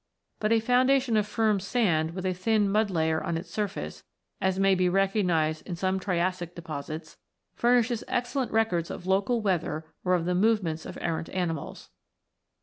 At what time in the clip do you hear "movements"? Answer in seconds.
10.33-10.87